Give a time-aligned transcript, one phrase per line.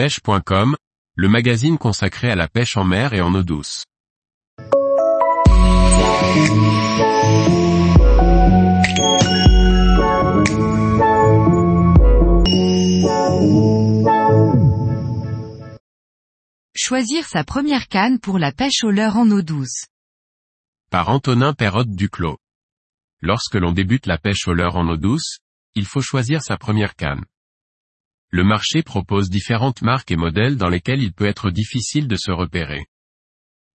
[0.00, 0.76] pêche.com,
[1.14, 3.84] le magazine consacré à la pêche en mer et en eau douce.
[16.74, 19.84] Choisir sa première canne pour la pêche au leurre en eau douce.
[20.90, 22.38] Par Antonin Perrotte Duclos.
[23.20, 25.40] Lorsque l'on débute la pêche au leurre en eau douce,
[25.74, 27.26] il faut choisir sa première canne.
[28.32, 32.30] Le marché propose différentes marques et modèles dans lesquels il peut être difficile de se
[32.30, 32.86] repérer.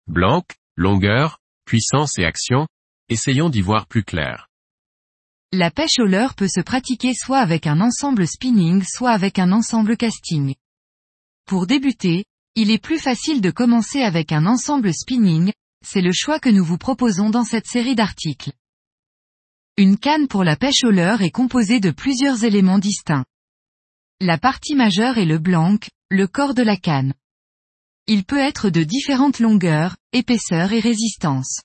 [0.07, 0.43] Blanc,
[0.75, 2.67] longueur, puissance et action,
[3.07, 4.47] essayons d'y voir plus clair.
[5.53, 9.51] La pêche au leurre peut se pratiquer soit avec un ensemble spinning soit avec un
[9.51, 10.55] ensemble casting.
[11.45, 15.53] Pour débuter, il est plus facile de commencer avec un ensemble spinning,
[15.85, 18.51] c'est le choix que nous vous proposons dans cette série d'articles.
[19.77, 23.25] Une canne pour la pêche au leurre est composée de plusieurs éléments distincts.
[24.23, 25.79] La partie majeure est le blanc,
[26.11, 27.15] le corps de la canne.
[28.05, 31.61] Il peut être de différentes longueurs, épaisseurs et résistance.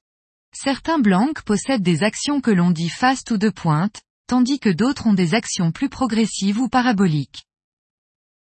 [0.54, 5.06] Certains blancs possèdent des actions que l'on dit fast ou de pointe, tandis que d'autres
[5.06, 7.44] ont des actions plus progressives ou paraboliques.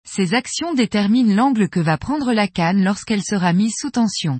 [0.07, 4.37] Ces actions déterminent l'angle que va prendre la canne lorsqu'elle sera mise sous tension.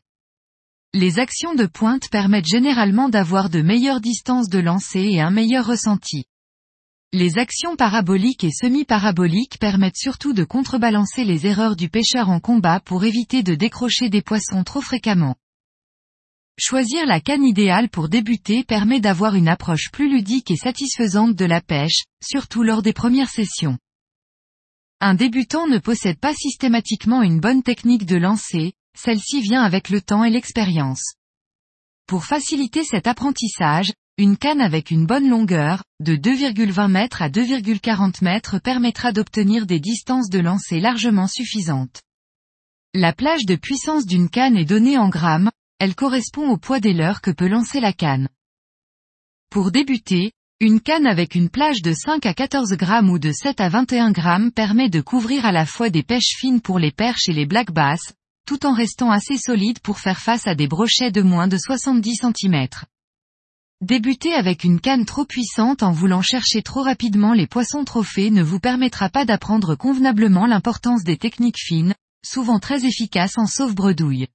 [0.94, 5.66] Les actions de pointe permettent généralement d'avoir de meilleures distances de lancer et un meilleur
[5.66, 6.26] ressenti.
[7.18, 12.80] Les actions paraboliques et semi-paraboliques permettent surtout de contrebalancer les erreurs du pêcheur en combat
[12.80, 15.34] pour éviter de décrocher des poissons trop fréquemment.
[16.60, 21.46] Choisir la canne idéale pour débuter permet d'avoir une approche plus ludique et satisfaisante de
[21.46, 23.80] la pêche, surtout lors des premières sessions.
[25.00, 30.02] Un débutant ne possède pas systématiquement une bonne technique de lancer, celle-ci vient avec le
[30.02, 31.16] temps et l'expérience.
[32.06, 38.26] Pour faciliter cet apprentissage, une canne avec une bonne longueur, de 2,20 m à 2,40
[38.26, 42.02] m permettra d'obtenir des distances de lancer largement suffisantes.
[42.96, 46.94] La plage de puissance d'une canne est donnée en grammes, elle correspond au poids des
[46.94, 48.28] leurres que peut lancer la canne.
[49.52, 53.62] Pour débuter, une canne avec une plage de 5 à 14 grammes ou de 7
[53.62, 57.30] à 21 grammes permet de couvrir à la fois des pêches fines pour les perches
[57.30, 58.02] et les black bass,
[58.48, 62.16] tout en restant assez solide pour faire face à des brochets de moins de 70
[62.16, 62.68] cm.
[63.82, 68.42] Débuter avec une canne trop puissante en voulant chercher trop rapidement les poissons trophées ne
[68.42, 71.94] vous permettra pas d'apprendre convenablement l'importance des techniques fines,
[72.26, 74.30] souvent très efficaces en sauve-bredouille.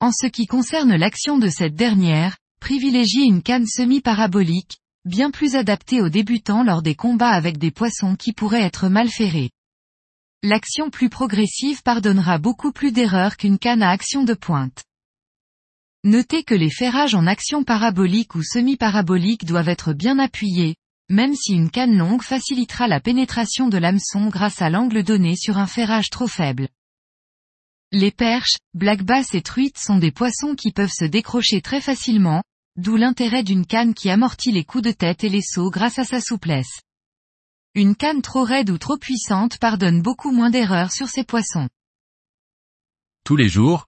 [0.00, 6.02] En ce qui concerne l'action de cette dernière, privilégiez une canne semi-parabolique, bien plus adaptée
[6.02, 9.52] aux débutants lors des combats avec des poissons qui pourraient être mal ferrés.
[10.42, 14.84] L'action plus progressive pardonnera beaucoup plus d'erreurs qu'une canne à action de pointe.
[16.04, 20.76] Notez que les ferrages en action parabolique ou semi-parabolique doivent être bien appuyés,
[21.08, 25.58] même si une canne longue facilitera la pénétration de l'hameçon grâce à l'angle donné sur
[25.58, 26.68] un ferrage trop faible.
[27.90, 32.44] Les perches, black bass et truites sont des poissons qui peuvent se décrocher très facilement,
[32.76, 36.04] d'où l'intérêt d'une canne qui amortit les coups de tête et les sauts grâce à
[36.04, 36.80] sa souplesse.
[37.74, 41.68] Une canne trop raide ou trop puissante pardonne beaucoup moins d'erreurs sur ces poissons.
[43.24, 43.87] Tous les jours,